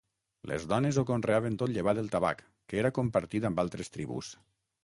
Les 0.51 0.63
dones 0.71 0.97
ho 1.01 1.03
conreaven 1.09 1.59
tot 1.63 1.73
llevat 1.75 2.01
el 2.05 2.09
tabac, 2.17 2.43
que 2.73 2.81
era 2.85 2.93
compartit 3.01 3.49
amb 3.51 3.63
altres 3.67 3.97
tribus. 3.99 4.35